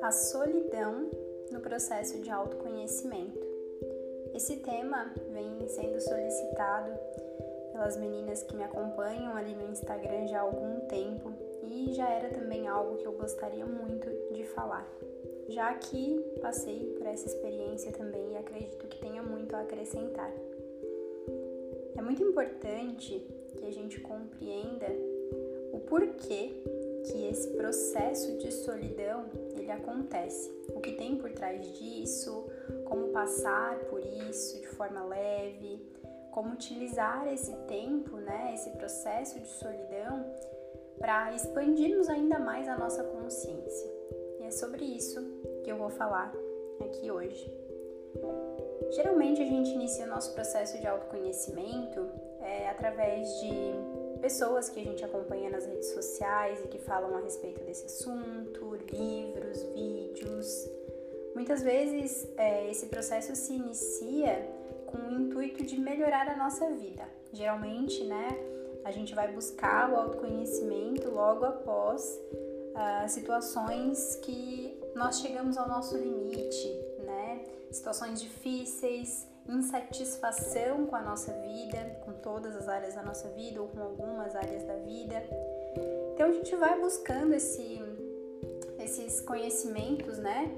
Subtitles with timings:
[0.00, 1.10] A solidão
[1.50, 3.44] no processo de autoconhecimento.
[4.32, 6.92] Esse tema vem sendo solicitado
[7.72, 11.32] pelas meninas que me acompanham ali no Instagram já há algum tempo
[11.64, 14.88] e já era também algo que eu gostaria muito de falar,
[15.48, 20.32] já que passei por essa experiência também e acredito que tenha muito a acrescentar.
[21.96, 24.86] É muito importante que a gente compreenda
[25.72, 26.52] o porquê
[27.04, 29.24] que esse processo de solidão
[29.56, 32.46] ele acontece, o que tem por trás disso,
[32.84, 35.80] como passar por isso de forma leve,
[36.30, 40.24] como utilizar esse tempo, né, esse processo de solidão
[40.98, 43.90] para expandirmos ainda mais a nossa consciência.
[44.40, 45.20] E é sobre isso
[45.64, 46.32] que eu vou falar
[46.80, 47.52] aqui hoje.
[48.90, 52.08] Geralmente a gente inicia o nosso processo de autoconhecimento
[52.42, 57.20] é, através de pessoas que a gente acompanha nas redes sociais e que falam a
[57.20, 60.70] respeito desse assunto, livros, vídeos.
[61.34, 64.48] Muitas vezes é, esse processo se inicia
[64.86, 67.02] com o intuito de melhorar a nossa vida.
[67.32, 68.28] Geralmente, né,
[68.84, 72.20] a gente vai buscar o autoconhecimento logo após
[72.72, 76.68] uh, situações que nós chegamos ao nosso limite,
[77.04, 77.44] né?
[77.70, 83.68] Situações difíceis, insatisfação com a nossa vida, com todas as áreas da nossa vida ou
[83.68, 85.22] com algumas áreas da vida.
[86.14, 87.80] Então a gente vai buscando esse,
[88.78, 90.50] esses conhecimentos, né?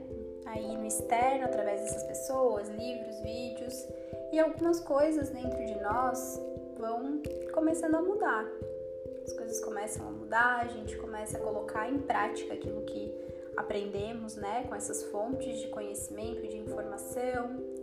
[0.46, 3.86] Aí no externo, através dessas pessoas, livros, vídeos,
[4.32, 6.40] e algumas coisas dentro de nós
[6.76, 8.44] vão começando a mudar.
[9.24, 13.14] As coisas começam a mudar, a gente começa a colocar em prática aquilo que
[13.56, 17.73] aprendemos, né, com essas fontes de conhecimento, de informação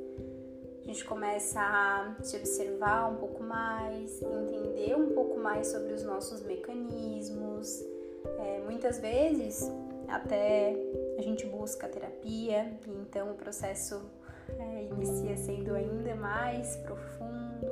[0.92, 6.04] a gente começa a se observar um pouco mais, entender um pouco mais sobre os
[6.04, 7.82] nossos mecanismos.
[8.38, 9.72] É, muitas vezes
[10.10, 10.76] até
[11.18, 14.02] a gente busca terapia, e então o processo
[14.50, 17.72] é, inicia sendo ainda mais profundo.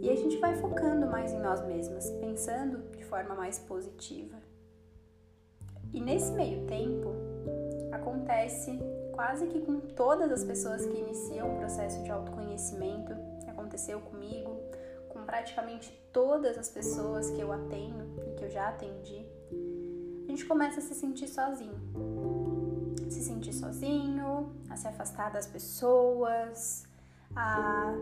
[0.00, 4.38] E a gente vai focando mais em nós mesmas, pensando de forma mais positiva.
[5.92, 7.12] E nesse meio tempo
[7.92, 8.80] acontece
[9.18, 13.12] quase que com todas as pessoas que iniciam o processo de autoconhecimento,
[13.48, 14.56] aconteceu comigo,
[15.08, 19.26] com praticamente todas as pessoas que eu atendo e que eu já atendi,
[20.24, 21.74] a gente começa a se sentir sozinho.
[23.10, 26.86] Se sentir sozinho, a se afastar das pessoas,
[27.34, 27.92] a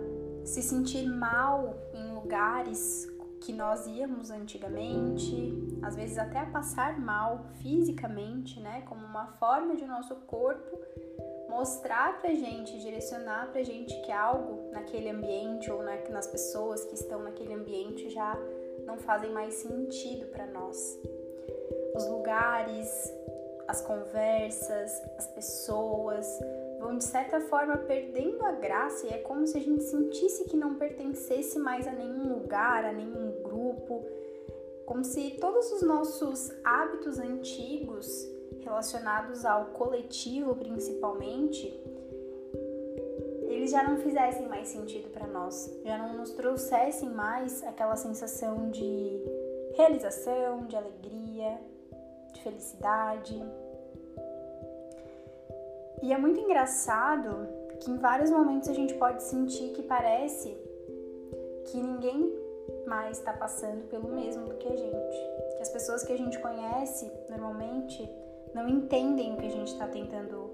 [0.44, 3.08] se sentir mal em lugares
[3.46, 9.76] que nós íamos antigamente, às vezes até a passar mal fisicamente, né, como uma forma
[9.76, 10.80] de nosso corpo
[11.48, 16.94] mostrar pra gente, direcionar pra gente que algo naquele ambiente ou na, nas pessoas que
[16.94, 18.36] estão naquele ambiente já
[18.84, 20.98] não fazem mais sentido para nós.
[21.94, 23.14] Os lugares,
[23.68, 26.26] as conversas, as pessoas
[26.78, 30.56] vão de certa forma perdendo a graça e é como se a gente sentisse que
[30.56, 33.25] não pertencesse mais a nenhum lugar, a nenhum
[34.86, 38.06] como se todos os nossos hábitos antigos
[38.60, 41.78] relacionados ao coletivo principalmente,
[43.48, 48.70] eles já não fizessem mais sentido para nós, já não nos trouxessem mais aquela sensação
[48.70, 49.20] de
[49.74, 51.58] realização, de alegria,
[52.32, 53.42] de felicidade.
[56.02, 57.48] E é muito engraçado
[57.80, 60.56] que em vários momentos a gente pode sentir que parece
[61.66, 62.45] que ninguém
[62.86, 65.56] mais está passando pelo mesmo do que a gente.
[65.56, 68.08] Que as pessoas que a gente conhece normalmente
[68.54, 70.50] não entendem o que a gente está tentando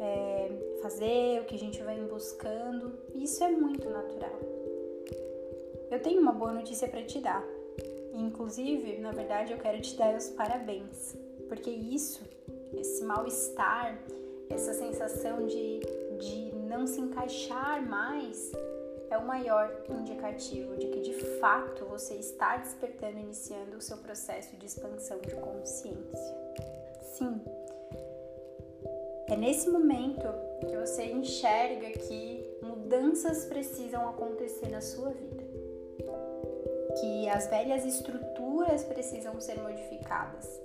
[0.00, 0.50] é,
[0.82, 2.98] fazer, o que a gente vem buscando.
[3.14, 4.38] Isso é muito natural.
[5.90, 7.44] Eu tenho uma boa notícia para te dar.
[8.12, 11.16] Inclusive, na verdade, eu quero te dar os parabéns,
[11.48, 12.22] porque isso,
[12.72, 13.98] esse mal-estar,
[14.48, 15.80] essa sensação de,
[16.18, 18.52] de não se encaixar mais,
[19.10, 24.56] é o maior indicativo de que de fato você está despertando, iniciando o seu processo
[24.56, 26.34] de expansão de consciência.
[27.00, 27.40] Sim,
[29.26, 30.28] é nesse momento
[30.60, 35.42] que você enxerga que mudanças precisam acontecer na sua vida,
[37.00, 40.60] que as velhas estruturas precisam ser modificadas.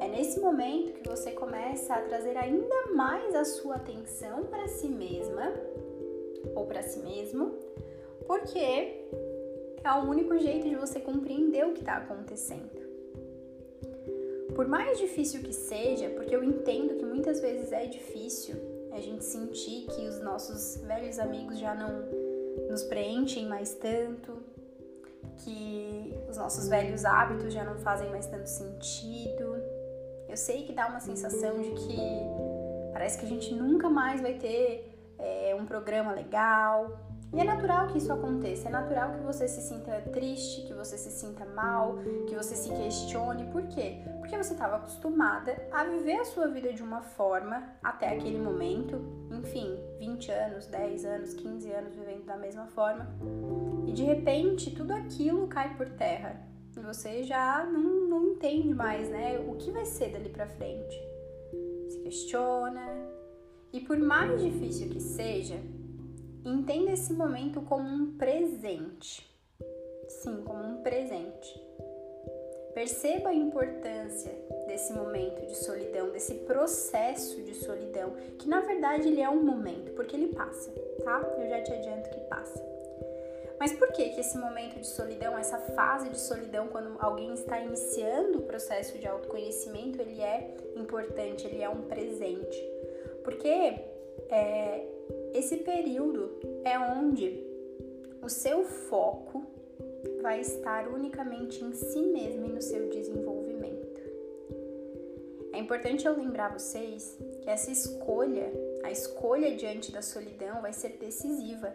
[0.00, 4.88] É nesse momento que você começa a trazer ainda mais a sua atenção para si
[4.88, 5.52] mesma
[6.54, 7.54] ou para si mesmo,
[8.26, 12.80] porque é o único jeito de você compreender o que está acontecendo.
[14.54, 18.56] Por mais difícil que seja, porque eu entendo que muitas vezes é difícil
[18.92, 22.04] a gente sentir que os nossos velhos amigos já não
[22.68, 24.38] nos preenchem mais tanto,
[25.38, 29.56] que nossos velhos hábitos já não fazem mais tanto sentido.
[30.28, 31.96] Eu sei que dá uma sensação de que
[32.92, 34.89] parece que a gente nunca mais vai ter
[35.20, 36.98] é, um programa legal,
[37.32, 40.98] e é natural que isso aconteça, é natural que você se sinta triste, que você
[40.98, 43.44] se sinta mal, que você se questione.
[43.52, 44.02] Por quê?
[44.18, 49.00] Porque você estava acostumada a viver a sua vida de uma forma até aquele momento,
[49.30, 53.06] enfim, 20 anos, 10 anos, 15 anos vivendo da mesma forma,
[53.86, 56.48] e de repente tudo aquilo cai por terra.
[56.76, 59.38] E você já não, não entende mais, né?
[59.38, 60.98] O que vai ser dali pra frente?
[61.88, 63.09] Se questiona.
[63.72, 65.56] E por mais difícil que seja,
[66.44, 69.28] Entenda esse momento como um presente.
[70.08, 71.60] Sim, como um presente.
[72.72, 74.32] Perceba a importância
[74.66, 79.92] desse momento de solidão, desse processo de solidão, que na verdade ele é um momento,
[79.92, 80.70] porque ele passa,
[81.04, 81.20] tá?
[81.38, 82.64] Eu já te adianto que passa.
[83.58, 87.60] Mas por que que esse momento de solidão, essa fase de solidão, quando alguém está
[87.60, 92.79] iniciando o processo de autoconhecimento, ele é importante, ele é um presente?
[93.30, 93.48] Porque
[94.28, 94.84] é,
[95.32, 97.46] esse período é onde
[98.20, 99.46] o seu foco
[100.20, 104.00] vai estar unicamente em si mesmo e no seu desenvolvimento.
[105.52, 110.96] É importante eu lembrar vocês que essa escolha, a escolha diante da solidão, vai ser
[110.98, 111.72] decisiva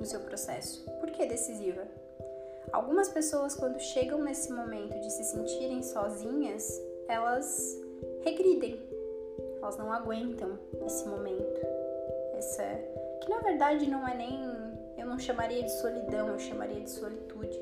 [0.00, 0.84] no seu processo.
[1.00, 1.86] Por que decisiva?
[2.72, 7.78] Algumas pessoas, quando chegam nesse momento de se sentirem sozinhas, elas
[8.24, 8.80] regridem,
[9.62, 11.60] elas não aguentam esse momento
[12.34, 12.62] essa
[13.22, 14.52] que na verdade não é nem
[14.96, 17.58] eu não chamaria de solidão, eu chamaria de solitude.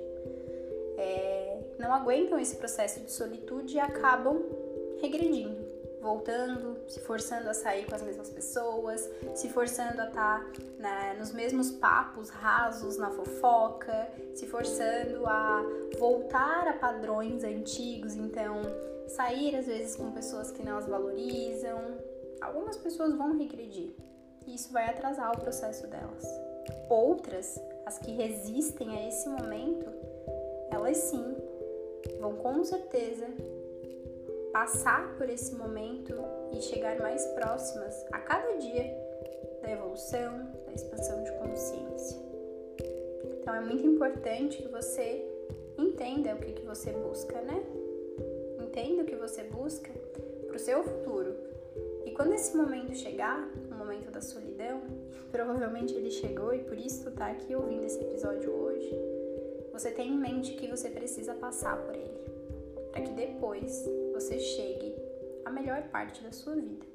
[0.99, 4.43] É, não aguentam esse processo de solitude e acabam
[5.01, 5.57] regredindo,
[6.03, 11.17] voltando, se forçando a sair com as mesmas pessoas, se forçando a estar tá, né,
[11.19, 15.65] nos mesmos papos rasos na fofoca, se forçando a
[15.99, 18.61] voltar a padrões antigos, então
[19.17, 21.79] sair às vezes com pessoas que não as valorizam.
[22.41, 23.95] Algumas pessoas vão regredir,
[24.47, 26.25] e isso vai atrasar o processo delas.
[26.89, 29.87] Outras, as que resistem a esse momento,
[30.71, 31.37] elas sim
[32.19, 33.27] vão com certeza
[34.53, 36.15] passar por esse momento
[36.53, 38.85] e chegar mais próximas a cada dia
[39.63, 42.19] da evolução, da expansão de consciência.
[43.41, 45.25] Então é muito importante que você
[45.79, 47.63] entenda o que, que você busca, né?
[48.71, 49.91] Entenda o que você busca
[50.47, 51.35] para o seu futuro.
[52.07, 54.81] E quando esse momento chegar, momento da solidão,
[55.33, 58.97] provavelmente ele chegou e por isso tá aqui ouvindo esse episódio hoje,
[59.73, 62.15] você tem em mente que você precisa passar por ele,
[62.93, 64.95] para que depois você chegue
[65.45, 66.87] à melhor parte da sua vida.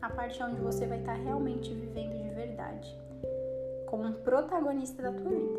[0.00, 2.96] A parte onde você vai estar tá realmente vivendo de verdade,
[3.86, 5.58] como um protagonista da tua vida.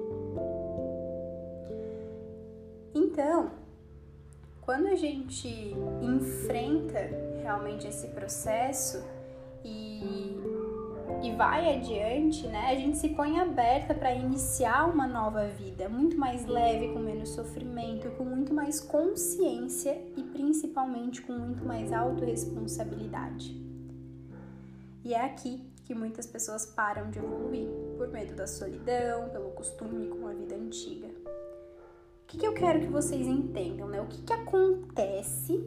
[2.93, 3.64] Então,
[4.65, 5.47] quando a gente
[6.01, 7.00] enfrenta
[7.41, 9.03] realmente esse processo,
[9.63, 10.38] e,
[11.23, 16.17] e vai adiante, né, a gente se põe aberta para iniciar uma nova vida, muito
[16.17, 23.56] mais leve, com menos sofrimento, com muito mais consciência e principalmente com muito mais autorresponsabilidade.
[25.03, 27.67] E é aqui que muitas pessoas param de evoluir,
[27.97, 31.25] por medo da solidão, pelo costume com a vida antiga.
[32.25, 34.01] O que, que eu quero que vocês entendam, né?
[34.01, 35.63] O que, que acontece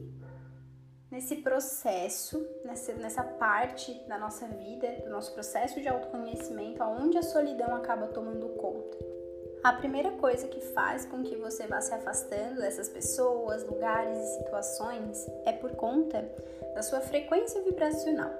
[1.09, 7.23] nesse processo, nessa, nessa parte da nossa vida, do nosso processo de autoconhecimento, aonde a
[7.23, 8.99] solidão acaba tomando conta.
[9.63, 14.39] A primeira coisa que faz com que você vá se afastando dessas pessoas, lugares e
[14.39, 16.29] situações é por conta
[16.75, 18.33] da sua frequência vibracional.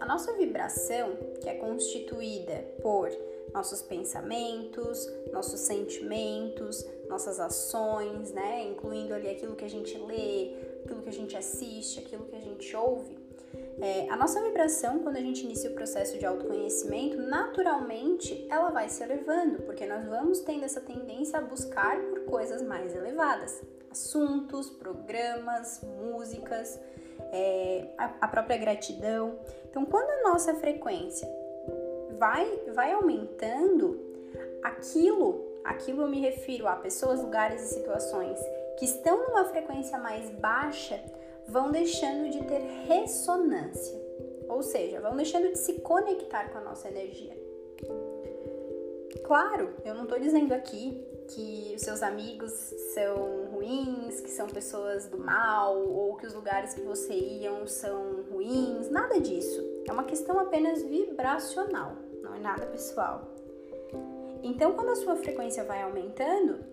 [0.00, 3.10] A nossa vibração, que é constituída por
[3.52, 10.54] nossos pensamentos, nossos sentimentos, nossas ações, né, incluindo ali aquilo que a gente lê,
[10.84, 13.20] aquilo que a gente assiste, aquilo que a gente ouve,
[13.80, 18.88] é, a nossa vibração, quando a gente inicia o processo de autoconhecimento, naturalmente ela vai
[18.88, 23.62] se elevando, porque nós vamos tendo essa tendência a buscar por coisas mais elevadas.
[23.90, 26.78] Assuntos, programas, músicas,
[27.32, 29.38] é, a, a própria gratidão.
[29.68, 31.26] Então, quando a nossa frequência
[32.20, 33.98] vai, vai aumentando,
[34.62, 38.38] aquilo, aquilo eu me refiro a pessoas, lugares e situações
[38.78, 41.02] que estão numa frequência mais baixa
[41.48, 43.98] vão deixando de ter ressonância,
[44.48, 47.36] ou seja, vão deixando de se conectar com a nossa energia.
[49.24, 52.52] Claro, eu não estou dizendo aqui que os seus amigos
[52.94, 58.24] são ruins, que são pessoas do mal ou que os lugares que você iam são
[58.30, 59.62] ruins, nada disso.
[59.88, 61.96] É uma questão apenas vibracional,
[62.40, 63.22] nada pessoal.
[64.42, 66.64] Então, quando a sua frequência vai aumentando,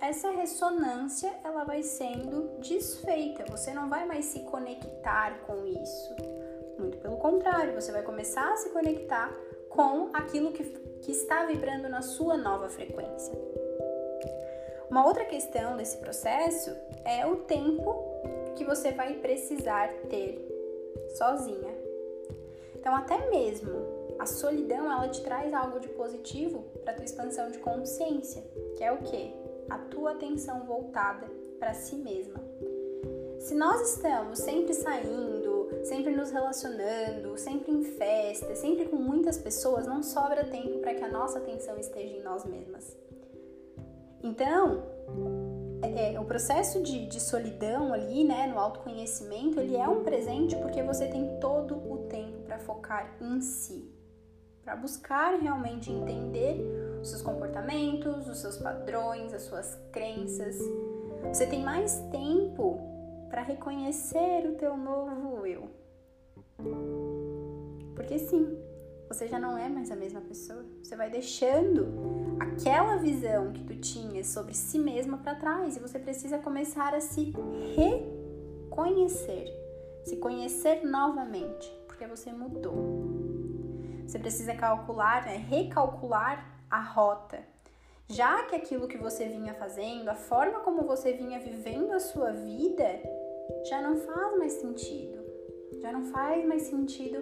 [0.00, 3.44] essa ressonância ela vai sendo desfeita.
[3.50, 6.14] Você não vai mais se conectar com isso.
[6.78, 9.34] Muito pelo contrário, você vai começar a se conectar
[9.68, 10.64] com aquilo que,
[11.02, 13.34] que está vibrando na sua nova frequência.
[14.90, 16.70] Uma outra questão desse processo
[17.04, 18.04] é o tempo
[18.54, 20.38] que você vai precisar ter
[21.16, 21.74] sozinha.
[22.74, 27.58] Então, até mesmo a solidão ela te traz algo de positivo para tua expansão de
[27.58, 28.42] consciência,
[28.76, 29.34] que é o que?
[29.68, 31.26] A tua atenção voltada
[31.58, 32.40] para si mesma.
[33.38, 39.86] Se nós estamos sempre saindo, sempre nos relacionando, sempre em festa, sempre com muitas pessoas,
[39.86, 42.96] não sobra tempo para que a nossa atenção esteja em nós mesmas.
[44.22, 44.82] Então,
[45.82, 50.56] é, é, o processo de, de solidão ali, né, no autoconhecimento, ele é um presente
[50.56, 53.88] porque você tem todo o tempo para focar em si,
[54.66, 56.60] para buscar realmente entender
[57.00, 60.58] os seus comportamentos, os seus padrões, as suas crenças.
[61.32, 62.80] Você tem mais tempo
[63.30, 65.70] para reconhecer o teu novo eu.
[67.94, 68.58] Porque sim,
[69.08, 70.66] você já não é mais a mesma pessoa.
[70.82, 71.86] Você vai deixando
[72.40, 77.00] aquela visão que tu tinha sobre si mesma para trás e você precisa começar a
[77.00, 77.32] se
[78.68, 79.46] reconhecer,
[80.02, 83.15] se conhecer novamente, porque você mudou.
[84.06, 87.40] Você precisa calcular, né, recalcular a rota.
[88.08, 92.30] Já que aquilo que você vinha fazendo, a forma como você vinha vivendo a sua
[92.30, 92.84] vida,
[93.68, 95.18] já não faz mais sentido.
[95.80, 97.20] Já não faz mais sentido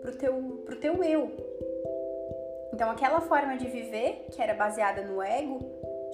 [0.00, 1.32] pro teu, pro teu eu.
[2.72, 5.58] Então aquela forma de viver, que era baseada no ego,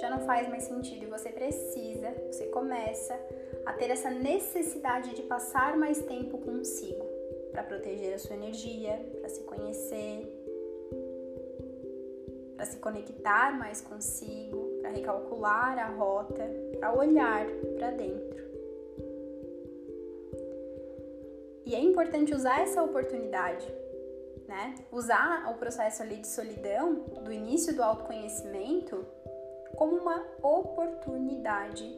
[0.00, 3.14] já não faz mais sentido e você precisa, você começa
[3.66, 7.09] a ter essa necessidade de passar mais tempo consigo
[7.52, 10.40] para proteger a sua energia, para se conhecer,
[12.56, 16.46] para se conectar mais consigo, para recalcular a rota,
[16.78, 18.50] para olhar para dentro.
[21.64, 23.66] E é importante usar essa oportunidade,
[24.48, 24.74] né?
[24.90, 29.06] Usar o processo ali de solidão, do início do autoconhecimento,
[29.76, 31.94] como uma oportunidade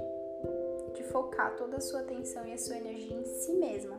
[0.95, 3.99] de focar toda a sua atenção e a sua energia em si mesma,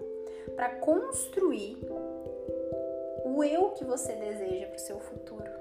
[0.55, 1.77] para construir
[3.25, 5.51] o eu que você deseja para o seu futuro.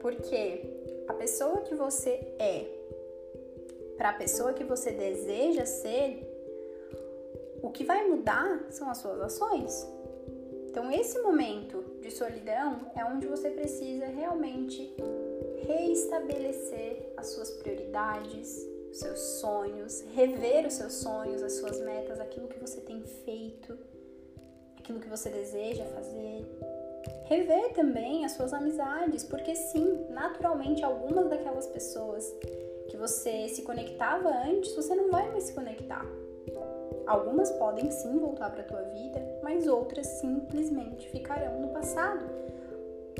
[0.00, 0.62] Porque
[1.08, 2.66] a pessoa que você é,
[3.96, 6.26] para a pessoa que você deseja ser,
[7.62, 9.86] o que vai mudar são as suas ações.
[10.68, 14.94] Então, esse momento de solidão é onde você precisa realmente
[15.66, 22.58] reestabelecer as suas prioridades, seus sonhos, rever os seus sonhos, as suas metas, aquilo que
[22.58, 23.78] você tem feito,
[24.78, 26.46] aquilo que você deseja fazer.
[27.24, 32.24] Rever também as suas amizades, porque sim, naturalmente algumas daquelas pessoas
[32.88, 36.04] que você se conectava antes, você não vai mais se conectar.
[37.06, 42.24] Algumas podem sim voltar para a tua vida, mas outras simplesmente ficarão no passado,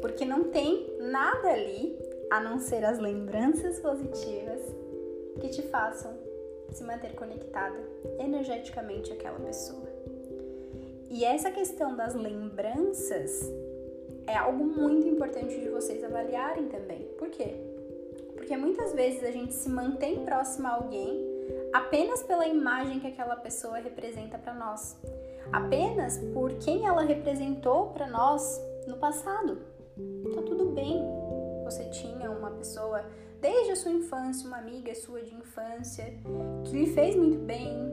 [0.00, 1.98] porque não tem nada ali
[2.30, 4.60] a não ser as lembranças positivas
[5.38, 6.12] que te façam
[6.72, 7.78] se manter conectada
[8.18, 9.88] energeticamente àquela pessoa.
[11.10, 13.50] E essa questão das lembranças
[14.26, 17.08] é algo muito importante de vocês avaliarem também.
[17.18, 17.54] Por quê?
[18.36, 21.28] Porque muitas vezes a gente se mantém próxima a alguém
[21.72, 24.96] apenas pela imagem que aquela pessoa representa para nós,
[25.52, 29.58] apenas por quem ela representou para nós no passado.
[30.34, 31.02] Tá tudo bem.
[31.64, 33.04] Você tinha uma pessoa
[33.40, 36.04] desde a sua infância, uma amiga sua de infância,
[36.64, 37.90] que lhe fez muito bem,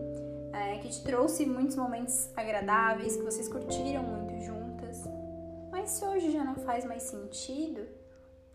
[0.54, 5.04] é, que te trouxe muitos momentos agradáveis, que vocês curtiram muito juntas.
[5.72, 7.88] Mas se hoje já não faz mais sentido,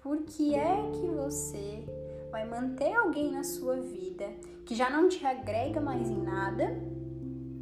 [0.03, 1.85] por que é que você
[2.31, 4.27] vai manter alguém na sua vida
[4.67, 6.77] que já não te agrega mais em nada,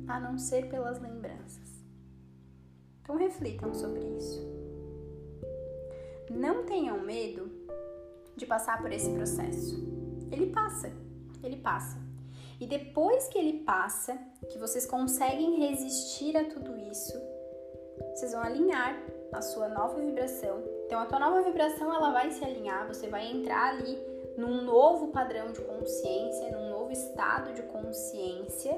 [0.09, 1.69] a não ser pelas lembranças?
[3.03, 4.41] Então reflitam sobre isso.
[6.31, 7.60] Não tenham medo
[8.41, 9.77] de passar por esse processo.
[10.33, 10.91] Ele passa,
[11.45, 11.99] ele passa.
[12.59, 14.19] E depois que ele passa,
[14.51, 17.13] que vocês conseguem resistir a tudo isso,
[18.15, 18.99] vocês vão alinhar
[19.33, 20.63] a sua nova vibração.
[20.87, 23.99] Então a tua nova vibração ela vai se alinhar, você vai entrar ali
[24.37, 28.75] num novo padrão de consciência, num novo estado de consciência.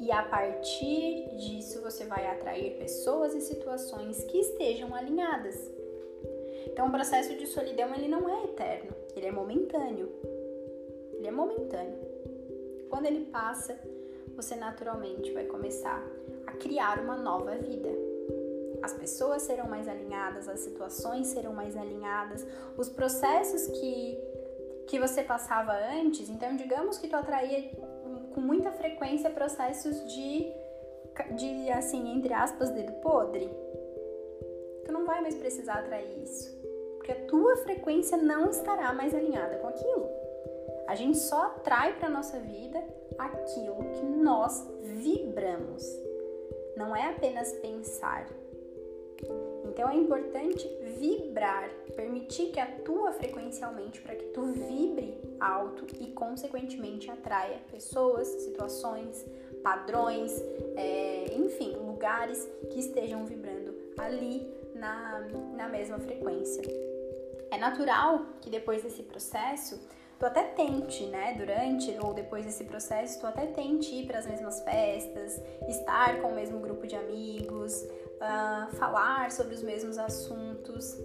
[0.00, 5.56] E a partir disso você vai atrair pessoas e situações que estejam alinhadas.
[6.66, 10.08] Então, o processo de solidão ele não é eterno, ele é momentâneo.
[11.14, 11.98] Ele é momentâneo.
[12.90, 13.78] Quando ele passa,
[14.34, 16.02] você naturalmente vai começar
[16.46, 17.90] a criar uma nova vida.
[18.82, 22.44] As pessoas serão mais alinhadas, as situações serão mais alinhadas,
[22.76, 24.18] os processos que
[24.86, 27.70] que você passava antes, então digamos que tu atraía
[28.34, 30.52] com muita frequência processos de,
[31.36, 33.50] de assim, entre aspas, dedo podre,
[34.92, 36.54] não vai mais precisar atrair isso,
[36.96, 40.08] porque a tua frequência não estará mais alinhada com aquilo.
[40.86, 42.82] A gente só atrai para nossa vida
[43.18, 45.84] aquilo que nós vibramos.
[46.76, 48.26] Não é apenas pensar.
[49.64, 50.68] Então é importante
[50.98, 59.24] vibrar, permitir que atua frequencialmente para que tu vibre alto e consequentemente atraia pessoas, situações,
[59.62, 60.32] padrões,
[60.76, 64.46] é, enfim, lugares que estejam vibrando ali
[64.82, 65.20] na,
[65.56, 66.62] na mesma frequência.
[67.52, 69.80] É natural que depois desse processo
[70.18, 74.26] tu até tente, né, durante ou depois desse processo, tu até tente ir para as
[74.26, 80.96] mesmas festas, estar com o mesmo grupo de amigos, uh, falar sobre os mesmos assuntos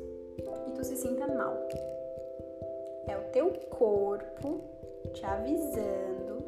[0.68, 1.56] e tu se sinta mal.
[3.08, 4.62] É o teu corpo
[5.14, 6.44] te avisando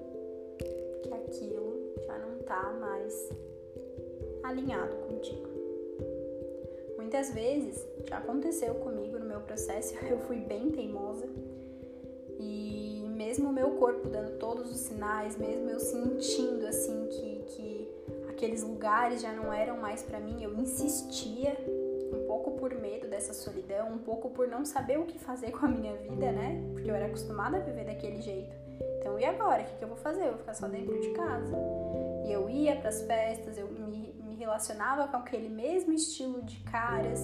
[1.02, 3.30] que aquilo já não tá mais
[4.44, 5.59] alinhado contigo.
[7.10, 11.28] Muitas vezes já aconteceu comigo no meu processo, eu fui bem teimosa
[12.40, 17.90] e mesmo o meu corpo dando todos os sinais, mesmo eu sentindo assim que, que
[18.30, 21.58] aqueles lugares já não eram mais para mim, eu insistia
[22.14, 25.66] um pouco por medo dessa solidão, um pouco por não saber o que fazer com
[25.66, 26.64] a minha vida, né?
[26.74, 28.56] Porque eu era acostumada a viver daquele jeito.
[29.00, 29.64] Então, e agora?
[29.64, 30.26] O que, que eu vou fazer?
[30.26, 31.58] Eu vou ficar só dentro de casa.
[32.28, 34.09] E eu ia para as festas, eu me,
[34.50, 37.22] relacionava com aquele mesmo estilo de caras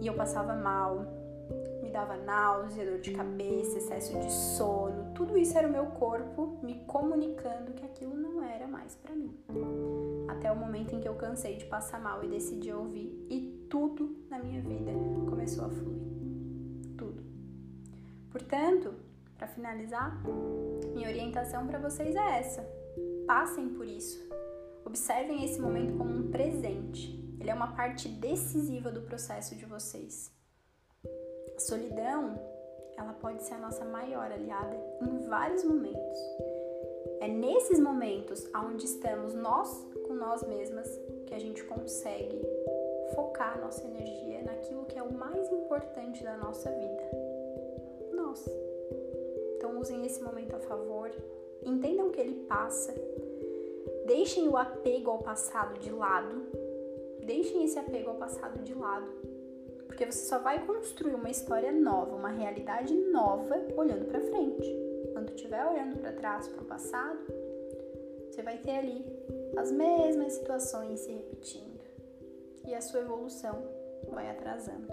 [0.00, 1.04] e eu passava mal
[1.82, 5.10] me dava náusea, dor de cabeça, excesso de sono.
[5.14, 9.34] Tudo isso era o meu corpo me comunicando que aquilo não era mais para mim.
[10.28, 14.18] Até o momento em que eu cansei de passar mal e decidi ouvir e tudo
[14.28, 14.92] na minha vida
[15.30, 16.02] começou a fluir.
[16.98, 17.22] Tudo.
[18.30, 18.94] Portanto,
[19.38, 20.22] para finalizar,
[20.94, 22.68] minha orientação para vocês é essa:
[23.26, 24.28] passem por isso.
[24.88, 27.22] Observem esse momento como um presente.
[27.38, 30.32] Ele é uma parte decisiva do processo de vocês.
[31.54, 32.40] A solidão,
[32.96, 36.18] ela pode ser a nossa maior aliada em vários momentos.
[37.20, 39.70] É nesses momentos onde estamos nós
[40.06, 40.88] com nós mesmas
[41.26, 42.40] que a gente consegue
[43.14, 47.10] focar nossa energia naquilo que é o mais importante da nossa vida.
[48.14, 48.42] Nós.
[49.54, 51.10] Então usem esse momento a favor,
[51.62, 52.94] entendam que ele passa,
[54.08, 56.46] deixem o apego ao passado de lado,
[57.24, 59.06] deixem esse apego ao passado de lado
[59.98, 64.72] porque você só vai construir uma história nova, uma realidade nova olhando para frente.
[65.12, 67.18] Quando estiver olhando para trás, para o passado,
[68.30, 69.04] você vai ter ali
[69.56, 71.80] as mesmas situações se repetindo
[72.64, 73.60] e a sua evolução
[74.08, 74.86] vai atrasando.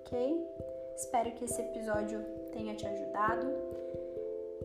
[0.00, 0.46] Ok?
[0.94, 3.46] Espero que esse episódio tenha te ajudado.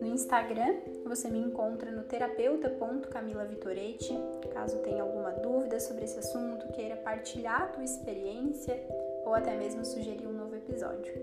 [0.00, 4.14] No Instagram, você me encontra no terapeuta.camilavitoretti.
[4.52, 8.82] Caso tenha alguma dúvida sobre esse assunto, queira partilhar a tua experiência
[9.24, 11.14] ou até mesmo sugerir um novo episódio.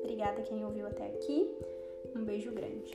[0.00, 1.50] Obrigada quem ouviu até aqui.
[2.14, 2.94] Um beijo grande.